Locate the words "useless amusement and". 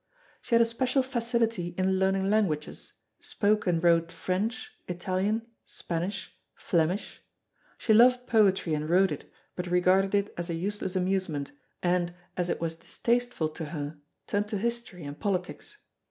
10.55-12.15